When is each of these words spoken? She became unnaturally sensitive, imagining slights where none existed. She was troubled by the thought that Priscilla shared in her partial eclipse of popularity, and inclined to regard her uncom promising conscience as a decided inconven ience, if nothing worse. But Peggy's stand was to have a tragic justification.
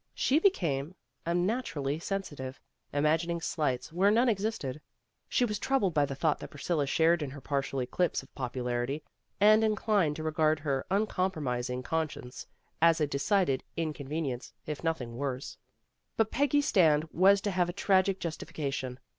She 0.15 0.39
became 0.39 0.95
unnaturally 1.27 1.99
sensitive, 1.99 2.59
imagining 2.91 3.39
slights 3.39 3.93
where 3.93 4.09
none 4.09 4.29
existed. 4.29 4.81
She 5.29 5.45
was 5.45 5.59
troubled 5.59 5.93
by 5.93 6.07
the 6.07 6.15
thought 6.15 6.39
that 6.39 6.47
Priscilla 6.49 6.87
shared 6.87 7.21
in 7.21 7.29
her 7.29 7.39
partial 7.39 7.79
eclipse 7.83 8.23
of 8.23 8.33
popularity, 8.33 9.03
and 9.39 9.63
inclined 9.63 10.15
to 10.15 10.23
regard 10.23 10.57
her 10.61 10.87
uncom 10.89 11.31
promising 11.33 11.83
conscience 11.83 12.47
as 12.81 12.99
a 12.99 13.05
decided 13.05 13.63
inconven 13.77 14.25
ience, 14.25 14.53
if 14.65 14.83
nothing 14.83 15.17
worse. 15.17 15.55
But 16.17 16.31
Peggy's 16.31 16.65
stand 16.65 17.03
was 17.11 17.39
to 17.41 17.51
have 17.51 17.69
a 17.69 17.71
tragic 17.71 18.19
justification. 18.19 18.99